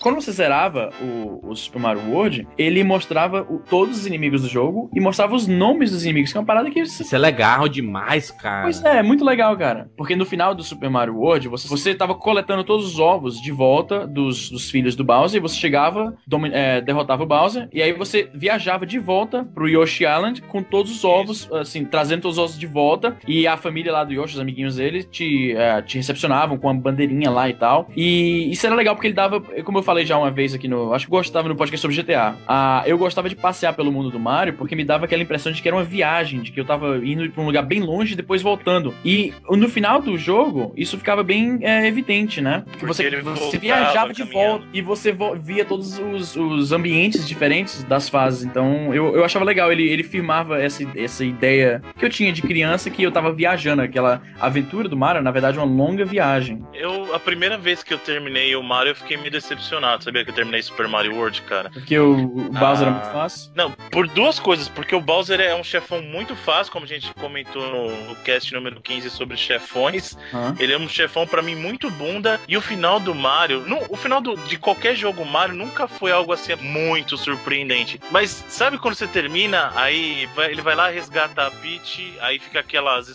[0.07, 4.49] quando você zerava o, o, Super Mario World, ele mostrava o, todos os inimigos do
[4.49, 6.79] jogo e mostrava os nomes dos inimigos, que é uma parada que.
[6.79, 8.63] Isso é legal demais, cara.
[8.63, 9.91] Pois é, é muito legal, cara.
[9.97, 13.51] Porque no final do Super Mario World, você, você tava coletando todos os ovos de
[13.51, 16.17] volta dos, dos filhos do Bowser, e você chegava,
[16.53, 20.93] é, derrotava o Bowser, e aí você viajava de volta pro Yoshi Island com todos
[20.93, 24.35] os ovos, assim, trazendo todos os ovos de volta, e a família lá do Yoshi,
[24.35, 27.91] os amiguinhos dele, te, é, te recepcionavam com a bandeirinha lá e tal.
[27.97, 30.69] E isso era legal porque ele dava, como eu falei, falei já uma vez aqui
[30.69, 30.93] no.
[30.93, 32.37] Acho que gostava no podcast sobre GTA.
[32.47, 35.63] Ah, eu gostava de passear pelo mundo do Mario porque me dava aquela impressão de
[35.63, 38.17] que era uma viagem, de que eu tava indo pra um lugar bem longe e
[38.17, 38.95] depois voltando.
[39.05, 42.65] E no final do jogo, isso ficava bem é, evidente, né?
[42.79, 48.09] Que você, você viajava de volta e você via todos os, os ambientes diferentes das
[48.09, 48.45] fases.
[48.45, 49.73] Então eu, eu achava legal.
[49.73, 53.81] Ele, ele firmava essa, essa ideia que eu tinha de criança que eu tava viajando.
[53.81, 56.63] Aquela aventura do Mario, na verdade, uma longa viagem.
[56.75, 60.25] Eu, a primeira vez que eu terminei o Mario, eu fiquei me decepcionado decepcionado, sabia?
[60.25, 61.71] Que eu terminei Super Mario World, cara.
[61.71, 63.53] Porque o, o Bowser ah, é muito fácil?
[63.55, 64.69] Não, por duas coisas.
[64.69, 68.53] Porque o Bowser é um chefão muito fácil, como a gente comentou no, no cast
[68.53, 70.17] número 15 sobre chefões.
[70.33, 70.55] Ah.
[70.59, 72.41] Ele é um chefão para mim muito bunda.
[72.49, 76.33] E o final do Mario, o final do, de qualquer jogo Mario nunca foi algo
[76.33, 78.01] assim muito surpreendente.
[78.11, 82.61] Mas sabe quando você termina, aí vai, ele vai lá resgata a Peach, aí fica
[82.61, 83.09] aquelas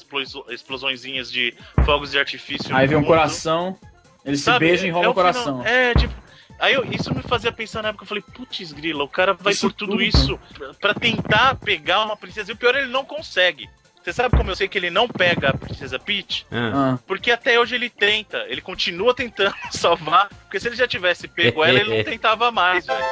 [0.50, 1.54] explosõezinhas de
[1.86, 2.76] fogos de artifício.
[2.76, 3.78] Aí vem um coração.
[4.24, 5.64] Ele se beija e enrola é o coração.
[5.64, 6.14] Final, é, tipo,
[6.62, 9.52] Aí eu, isso me fazia pensar na época, eu falei, putz grila, o cara vai
[9.52, 10.40] isso por tudo, tudo isso
[10.80, 12.52] para tentar pegar uma princesa.
[12.52, 13.68] E o pior, ele não consegue.
[14.04, 16.46] Você sabe como eu sei que ele não pega a Princesa Peach?
[16.52, 16.98] Ah.
[17.06, 21.64] Porque até hoje ele tenta, ele continua tentando salvar, porque se ele já tivesse pego
[21.64, 23.06] ela, ele não tentava mais, velho.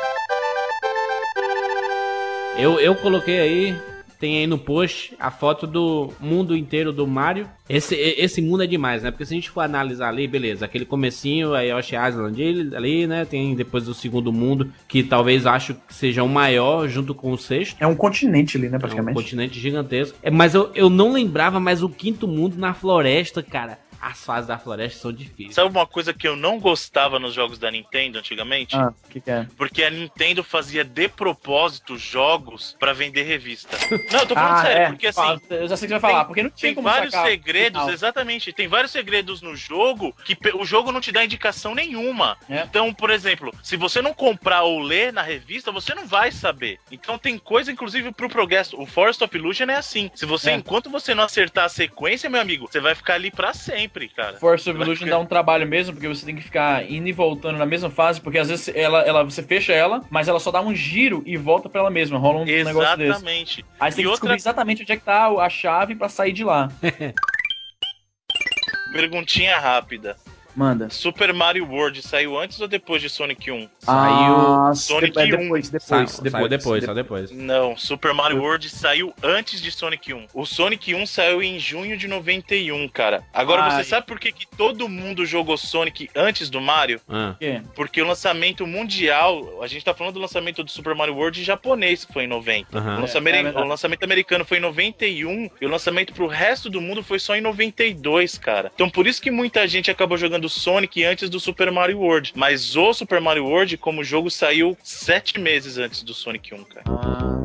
[2.58, 3.82] Eu, eu coloquei aí
[4.20, 7.48] tem aí no post a foto do mundo inteiro do Mario.
[7.70, 9.12] Esse, esse mundo é demais, né?
[9.12, 13.24] Porque se a gente for analisar ali, beleza, aquele comecinho, a Yoshi Island ali, né?
[13.26, 17.38] Tem depois o segundo mundo, que talvez acho que seja o maior junto com o
[17.38, 17.78] sexto.
[17.80, 19.18] É um continente ali, né, praticamente.
[19.18, 20.18] É um continente gigantesco.
[20.22, 24.48] É, mas eu, eu não lembrava mais o quinto mundo na floresta, cara as fases
[24.48, 25.56] da floresta são difíceis.
[25.56, 28.76] Sabe uma coisa que eu não gostava nos jogos da Nintendo antigamente?
[28.76, 29.48] Ah, o que, que, é?
[29.58, 33.78] Porque a Nintendo fazia de propósito jogos para vender revista.
[34.12, 34.88] Não, eu tô falando ah, sério, é.
[34.88, 35.40] porque assim.
[35.50, 38.54] Eu já sei que você vai falar, porque não tem, tem vários segredos, exatamente.
[38.54, 42.38] Tem vários segredos no jogo que o jogo não te dá indicação nenhuma.
[42.50, 42.62] É.
[42.62, 46.80] Então, por exemplo, se você não comprar ou ler na revista, você não vai saber.
[46.92, 48.80] Então tem coisa, inclusive, pro progresso.
[48.80, 50.10] O Forest of Illusion é assim.
[50.16, 50.56] Se você, é.
[50.56, 54.08] enquanto você não acertar a sequência, meu amigo, você vai ficar ali para sempre sempre,
[54.08, 54.38] cara.
[54.38, 57.58] Force of Illusion dá um trabalho mesmo, porque você tem que ficar indo e voltando
[57.58, 60.62] na mesma fase, porque às vezes ela, ela, você fecha ela, mas ela só dá
[60.62, 62.18] um giro e volta pra ela mesma.
[62.18, 62.66] Rola um exatamente.
[62.66, 63.10] negócio desse.
[63.10, 63.66] Exatamente.
[63.80, 64.12] Aí você tem que outra...
[64.12, 66.72] descobrir exatamente onde é que tá a chave para sair de lá.
[68.94, 70.16] Perguntinha rápida.
[70.60, 70.90] Manda.
[70.90, 73.70] Super Mario World saiu antes ou depois de Sonic 1?
[73.88, 75.30] Ah, saiu Sonic 1.
[75.30, 77.32] Depois, depois, Sa depois, saiu depois, só depois.
[77.32, 80.28] Não, Super Mario World saiu antes de Sonic 1.
[80.34, 83.24] O Sonic 1 saiu em junho de 91, cara.
[83.34, 83.72] Agora, Ai.
[83.72, 87.00] você sabe por que, que todo mundo jogou Sonic antes do Mario?
[87.08, 87.36] Ah.
[87.74, 92.04] Porque o lançamento mundial, a gente tá falando do lançamento do Super Mario World japonês,
[92.04, 92.78] que foi em 90.
[92.78, 92.98] Uhum.
[92.98, 96.70] O, lançamento, é, é o lançamento americano foi em 91 e o lançamento pro resto
[96.70, 98.70] do mundo foi só em 92, cara.
[98.76, 102.34] Então, por isso que muita gente acabou jogando Sonic antes do Super Mario World.
[102.36, 106.84] Mas o Super Mario World, como jogo, saiu sete meses antes do Sonic 1, cara.
[106.88, 107.39] Ah.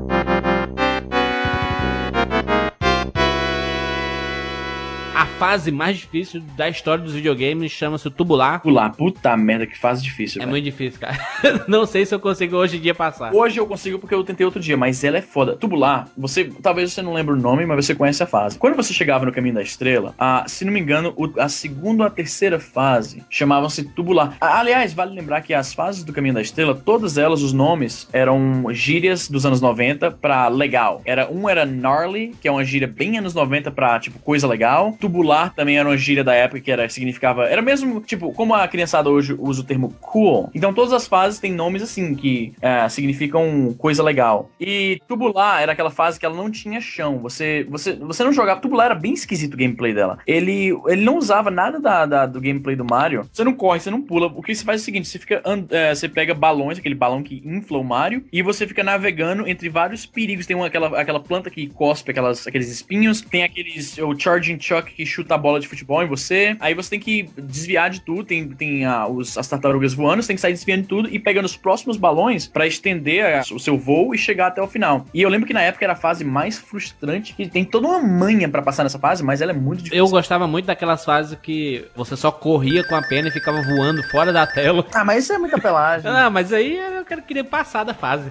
[5.24, 8.60] A fase mais difícil da história dos videogames chama-se Tubular.
[8.60, 10.42] Tubular, puta merda, que fase difícil.
[10.42, 10.50] É véio.
[10.50, 11.18] muito difícil, cara.
[11.66, 13.34] Não sei se eu consigo hoje em dia passar.
[13.34, 15.56] Hoje eu consigo porque eu tentei outro dia, mas ela é foda.
[15.56, 18.58] Tubular, você talvez você não lembre o nome, mas você conhece a fase.
[18.58, 22.06] Quando você chegava no Caminho da Estrela, a, se não me engano, a segunda ou
[22.06, 24.36] a terceira fase chamavam-se Tubular.
[24.38, 28.66] Aliás, vale lembrar que as fases do Caminho da Estrela, todas elas, os nomes eram
[28.72, 31.00] gírias dos anos 90 pra legal.
[31.06, 34.94] Era um era gnarly, que é uma gíria bem anos 90 pra tipo coisa legal.
[35.00, 37.44] Tubular tubular também era uma gíria da época que era, significava.
[37.44, 40.50] Era mesmo, tipo, como a criançada hoje usa o termo cool.
[40.52, 44.50] Então todas as fases têm nomes assim, que é, significam coisa legal.
[44.60, 47.18] E tubular era aquela fase que ela não tinha chão.
[47.18, 48.60] Você, você, você não jogava.
[48.60, 50.18] Tubular era bem esquisito o gameplay dela.
[50.26, 53.28] Ele, ele não usava nada da, da do gameplay do Mario.
[53.32, 54.26] Você não corre, você não pula.
[54.26, 55.42] O que você faz é o seguinte: você fica.
[55.70, 59.68] É, você pega balões, aquele balão que infla o Mario, e você fica navegando entre
[59.68, 60.46] vários perigos.
[60.46, 63.98] Tem uma, aquela, aquela planta que cospe aquelas, aqueles espinhos, tem aqueles.
[63.98, 66.56] o Charging Chuck que chuta a bola de futebol em você.
[66.60, 68.24] Aí você tem que desviar de tudo.
[68.24, 71.18] Tem, tem a, os, as tartarugas voando, você tem que sair desviando de tudo e
[71.18, 75.06] pegando os próximos balões para estender a, o seu voo e chegar até o final.
[75.12, 78.00] E eu lembro que na época era a fase mais frustrante, que tem toda uma
[78.00, 79.98] manha para passar nessa fase, mas ela é muito difícil.
[79.98, 84.02] Eu gostava muito daquelas fases que você só corria com a pena e ficava voando
[84.04, 84.86] fora da tela.
[84.94, 86.08] Ah, mas isso é muita pelagem.
[86.10, 88.30] ah, mas aí eu queria passar da fase.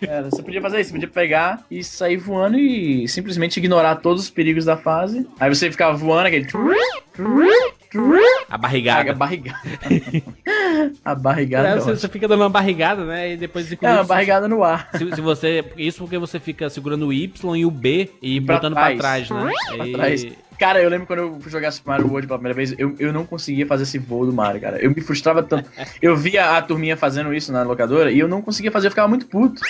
[0.00, 4.24] Era, você podia fazer isso, você podia pegar e sair voando e simplesmente ignorar todos
[4.24, 5.26] os perigos da fase.
[5.40, 6.46] Aí você ficava voando, aquele.
[8.48, 9.10] A barrigada.
[9.10, 9.60] A barrigada.
[11.04, 11.68] a barrigada.
[11.68, 13.32] É, você, você, fica dando uma barrigada, né?
[13.32, 14.88] E depois É, uma barrigada no ar.
[14.92, 15.64] Se, se, você.
[15.76, 18.98] Isso porque você fica segurando o Y e o B e pra botando trás.
[18.98, 19.52] pra trás, né?
[19.76, 19.92] Pra e...
[19.92, 20.26] trás.
[20.58, 23.12] Cara, eu lembro quando eu fui jogar Super Mario World pela primeira vez, eu, eu
[23.12, 24.78] não conseguia fazer esse voo do Mario, cara.
[24.78, 25.70] Eu me frustrava tanto.
[26.02, 29.08] Eu via a turminha fazendo isso na locadora e eu não conseguia fazer, eu ficava
[29.08, 29.60] muito puto.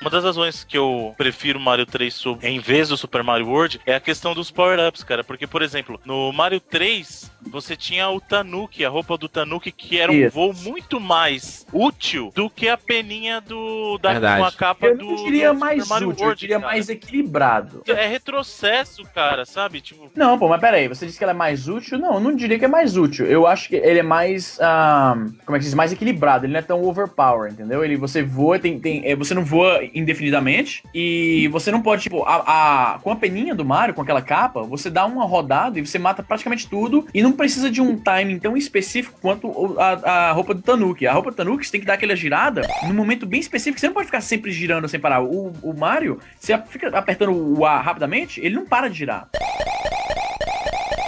[0.00, 3.94] Uma das razões que eu prefiro Mario 3 em vez do Super Mario World é
[3.94, 5.24] a questão dos power-ups, cara.
[5.24, 9.98] Porque, por exemplo, no Mario 3, você tinha o Tanuki, a roupa do Tanuki, que
[9.98, 10.34] era um Isso.
[10.34, 14.40] voo muito mais útil do que a peninha do da Verdade.
[14.40, 15.10] com a capa eu do.
[15.10, 16.72] Eu diria do mais Mario útil, World, eu diria cara.
[16.72, 17.82] mais equilibrado.
[17.86, 19.80] É retrocesso, cara, sabe?
[19.80, 20.10] Tipo...
[20.14, 21.98] Não, pô, mas peraí, você disse que ela é mais útil?
[21.98, 23.26] Não, eu não diria que é mais útil.
[23.26, 24.58] Eu acho que ele é mais.
[24.60, 25.74] Um, como é que se diz?
[25.74, 26.44] Mais equilibrado.
[26.44, 27.84] Ele não é tão overpower, entendeu?
[27.84, 30.82] Ele, você voa, tem, tem, é, você não voa indefinidamente.
[30.94, 34.62] E você não pode, tipo, a, a, com a peninha do Mario, com aquela capa,
[34.62, 37.06] você dá uma rodada e você mata praticamente tudo.
[37.12, 41.06] E não precisa de um timing tão específico quanto a, a roupa do Tanuki.
[41.06, 43.80] A roupa do Tanuki você tem que dar aquela girada num momento bem específico.
[43.80, 45.22] Você não pode ficar sempre girando sem parar.
[45.22, 49.28] O, o Mario, você fica apertando o A rapidamente, ele não para de girar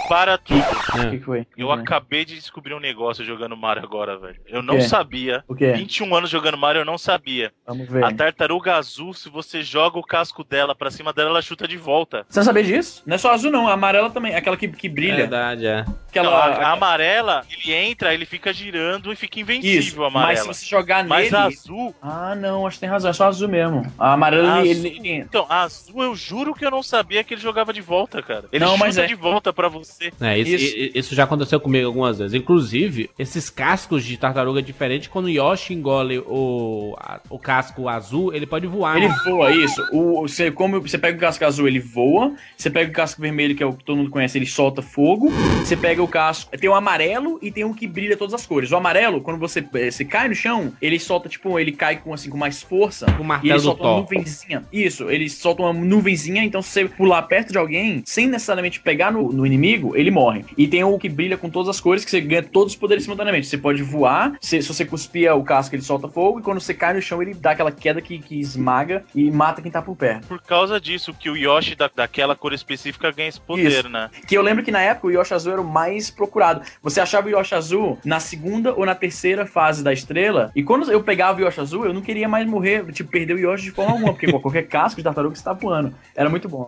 [0.09, 0.59] para tudo.
[0.59, 1.45] O que, foi?
[1.55, 4.41] Eu acabei de descobrir um negócio jogando Mario agora, velho.
[4.47, 5.43] Eu não sabia.
[5.47, 5.71] O quê?
[5.73, 7.53] 21 anos jogando Mario, eu não sabia.
[7.65, 8.03] Vamos ver.
[8.03, 11.77] A tartaruga azul, se você joga o casco dela pra cima dela, ela chuta de
[11.77, 12.25] volta.
[12.27, 13.03] Você não sabia disso?
[13.05, 13.67] Não é só azul, não.
[13.67, 14.33] A amarela também.
[14.33, 15.13] Aquela que, que brilha.
[15.13, 15.85] É verdade, é.
[16.09, 20.07] Aquela, não, a, a, amarela, ele entra, ele fica girando e fica invencível Isso, a
[20.07, 20.47] amarela.
[20.47, 21.43] Mas se você jogar mas nele...
[21.43, 21.95] Mas azul...
[22.01, 23.11] Ah, não, acho que tem razão.
[23.11, 23.85] É só azul mesmo.
[23.99, 24.65] A amarela, azul...
[24.65, 25.11] ele, ele...
[25.17, 28.45] Então, azul, eu juro que eu não sabia que ele jogava de volta, cara.
[28.51, 29.05] Ele não, chuta mas é.
[29.05, 29.98] de volta pra você.
[30.21, 30.55] É, isso,
[30.95, 32.35] isso isso já aconteceu comigo algumas vezes.
[32.35, 37.89] Inclusive, esses cascos de tartaruga é diferente quando o Yoshi engole o, a, o casco
[37.89, 38.97] azul, ele pode voar.
[38.97, 39.15] Ele né?
[39.25, 39.81] voa, isso.
[39.91, 42.35] O, você, como você pega o casco azul, ele voa.
[42.55, 45.31] Você pega o casco vermelho, que é o que todo mundo conhece, ele solta fogo.
[45.63, 46.55] Você pega o casco.
[46.55, 48.71] Tem o amarelo e tem um que brilha todas as cores.
[48.71, 52.13] O amarelo, quando você, eh, você cai no chão, ele solta, tipo, ele cai com
[52.13, 53.07] assim, com mais força.
[53.19, 54.63] O martelo e ele solta uma nuvenzinha.
[54.71, 59.11] Isso, ele solta uma nuvenzinha, então se você pular perto de alguém, sem necessariamente pegar
[59.11, 60.45] no, no inimigo, ele morre.
[60.57, 63.03] E tem o que brilha com todas as cores, que você ganha todos os poderes
[63.03, 63.47] simultaneamente.
[63.47, 66.73] Você pode voar, se, se você cuspir o casco, ele solta fogo, e quando você
[66.73, 69.95] cai no chão, ele dá aquela queda que, que esmaga e mata quem tá por
[69.95, 70.27] perto.
[70.27, 73.89] Por causa disso, que o Yoshi da, daquela cor específica ganha esse poder, Isso.
[73.89, 74.09] né?
[74.27, 76.61] Que eu lembro que na época o Yoshi azul era o mais procurado.
[76.81, 80.91] Você achava o Yoshi azul na segunda ou na terceira fase da estrela, e quando
[80.91, 83.71] eu pegava o Yoshi azul, eu não queria mais morrer, tipo, perder o Yoshi de
[83.71, 85.93] forma alguma, porque qualquer casco de tartaruga você tá voando.
[86.15, 86.67] Era muito bom.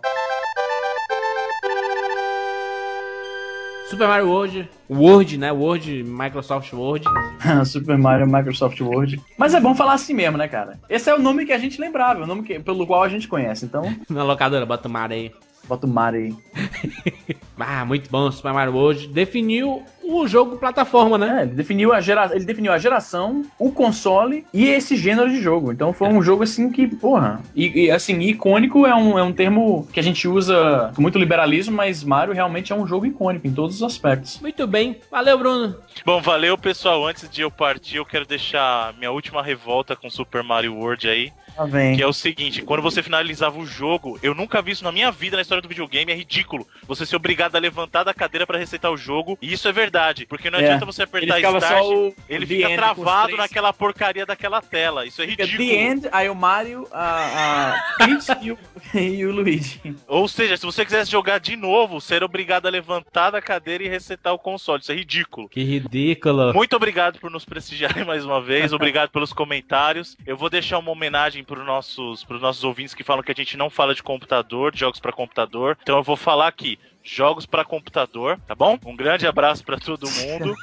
[3.92, 5.52] Super Mario World, Word, né?
[5.52, 7.04] Word, Microsoft Word.
[7.66, 9.20] Super Mario, Microsoft Word.
[9.36, 10.80] Mas é bom falar assim mesmo, né, cara?
[10.88, 13.28] Esse é o nome que a gente lembrava, o nome que, pelo qual a gente
[13.28, 13.94] conhece, então...
[14.08, 15.32] Na locadora, bota o Mario aí.
[15.68, 17.36] Bota o Mario aí.
[17.60, 19.08] ah, muito bom, Super Mario World.
[19.08, 21.40] Definiu o jogo plataforma, né?
[21.40, 22.30] É, ele definiu a gera...
[22.34, 25.72] ele definiu a geração, o console e esse gênero de jogo.
[25.72, 29.32] Então foi um jogo assim que, porra, e, e, assim, icônico é um, é um
[29.32, 33.46] termo que a gente usa com muito liberalismo, mas Mario realmente é um jogo icônico
[33.46, 34.40] em todos os aspectos.
[34.40, 34.98] Muito bem.
[35.10, 35.76] Valeu, Bruno.
[36.04, 37.06] Bom, valeu, pessoal.
[37.06, 41.32] Antes de eu partir, eu quero deixar minha última revolta com Super Mario World aí.
[41.56, 44.92] Tá que é o seguinte, quando você finalizava o jogo, eu nunca vi isso na
[44.92, 46.66] minha vida na história do videogame, é ridículo.
[46.86, 49.91] Você ser obrigado a levantar da cadeira para resetar o jogo, e isso é verdade,
[50.26, 50.64] porque não é.
[50.64, 55.06] adianta você apertar ele start, o, ele fica travado naquela porcaria daquela tela.
[55.06, 55.68] Isso é fica ridículo.
[55.68, 58.58] The End, aí o Mario, a, a Peach e, o,
[58.98, 59.80] e o Luigi.
[60.08, 63.88] Ou seja, se você quisesse jogar de novo, ser obrigado a levantar da cadeira e
[63.88, 64.80] resetar o console.
[64.80, 65.48] Isso é ridículo.
[65.48, 66.52] Que ridículo.
[66.54, 68.72] Muito obrigado por nos prestigiarem mais uma vez.
[68.72, 70.16] obrigado pelos comentários.
[70.26, 73.68] Eu vou deixar uma homenagem para nossos, nossos ouvintes que falam que a gente não
[73.68, 75.76] fala de computador, de jogos para computador.
[75.82, 76.78] Então eu vou falar aqui.
[77.04, 78.78] Jogos para computador, tá bom?
[78.84, 80.54] Um grande abraço para todo mundo.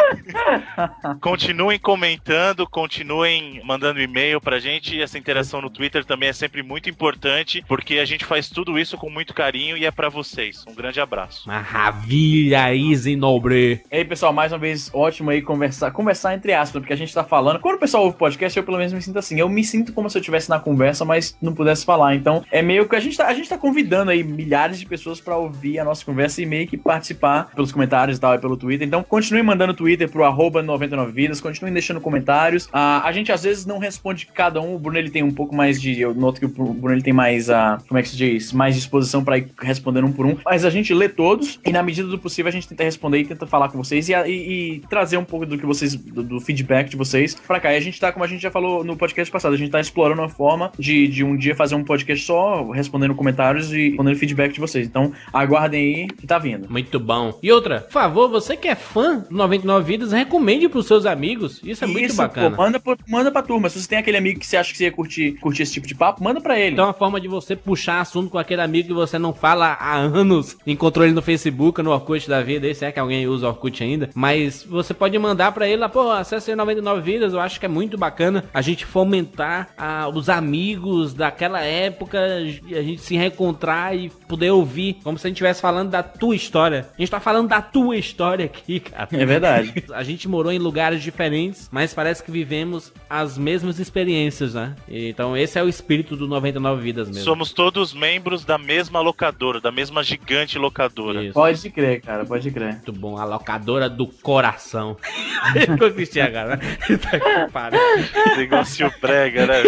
[1.20, 5.00] continuem comentando, continuem mandando e-mail pra gente.
[5.00, 8.96] Essa interação no Twitter também é sempre muito importante, porque a gente faz tudo isso
[8.96, 10.64] com muito carinho e é para vocês.
[10.68, 11.46] Um grande abraço.
[11.46, 13.82] Maravilha, Easy Nobre.
[13.90, 17.12] E aí, pessoal, mais uma vez, ótimo aí conversar, conversar entre aspas, porque a gente
[17.12, 17.60] tá falando.
[17.60, 19.38] Quando o pessoal ouve podcast, eu pelo menos me sinto assim.
[19.38, 22.14] Eu me sinto como se eu estivesse na conversa, mas não pudesse falar.
[22.14, 25.20] Então, é meio que a gente tá, a gente tá convidando aí milhares de pessoas
[25.26, 28.56] para ouvir a nossa conversa e meio que participar pelos comentários e tal, e pelo
[28.56, 28.86] Twitter.
[28.86, 32.68] Então, continue mandando Twitter pro arroba 99vidas, continuem deixando comentários.
[32.72, 34.76] Ah, a gente às vezes não responde cada um.
[34.76, 36.00] O Bruno ele tem um pouco mais de.
[36.00, 37.78] Eu noto que o Bruno ele tem mais a.
[37.88, 38.52] como é que se diz?
[38.52, 40.36] Mais disposição para ir respondendo um por um.
[40.44, 43.24] Mas a gente lê todos e, na medida do possível, a gente tenta responder e
[43.24, 45.96] tenta falar com vocês e, e, e trazer um pouco do que vocês.
[45.96, 47.72] Do, do, feedback de vocês pra cá.
[47.72, 49.80] E a gente tá, como a gente já falou no podcast passado, a gente tá
[49.80, 54.16] explorando uma forma de, de um dia fazer um podcast só respondendo comentários e respondendo
[54.16, 54.86] feedback de vocês.
[54.86, 56.68] Então, aguardem aí que tá vindo.
[56.70, 57.38] Muito bom.
[57.42, 61.60] E outra, por favor, você que é fã do 99 Vidas, recomende pros seus amigos.
[61.62, 62.56] Isso é muito bacana.
[62.56, 63.68] Pô, manda, pro, manda pra turma.
[63.68, 65.86] Se você tem aquele amigo que você acha que você ia curtir, curtir esse tipo
[65.86, 66.72] de papo, manda pra ele.
[66.72, 69.76] Então é uma forma de você puxar assunto com aquele amigo que você não fala
[69.78, 70.56] há anos.
[70.66, 72.66] Encontrou ele no Facebook, no Orkut da vida.
[72.66, 74.10] Esse é que alguém usa Orkut ainda.
[74.14, 77.32] Mas você pode mandar pra ele lá, pô, acesse 99 Vidas.
[77.32, 82.82] Eu acho que é muito bacana a gente fomentar ah, os amigos daquela época, a
[82.82, 86.88] gente se reencontrar e poder ouvir, como se a gente estivesse falando da tua história.
[86.92, 89.08] A gente tá falando da tua história aqui, cara.
[89.12, 89.84] É verdade.
[89.94, 94.74] a gente morou em lugares diferentes, mas parece que vivemos as mesmas experiências, né?
[94.88, 97.22] Então esse é o espírito do 99 Vidas mesmo.
[97.22, 101.22] Somos todos membros da mesma locadora, da mesma gigante locadora.
[101.22, 101.34] Isso.
[101.34, 102.72] Pode crer, cara, pode crer.
[102.72, 104.96] Muito bom, a locadora do coração.
[105.54, 106.78] Ficou Cristiano agora, né?
[108.36, 109.62] Negócio brega, né?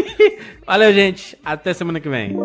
[0.66, 1.38] Valeu, gente.
[1.44, 2.37] Até semana que vem.